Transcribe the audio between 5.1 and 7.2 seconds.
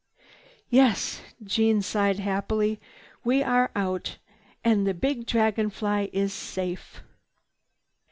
Dragon Fly is safe!"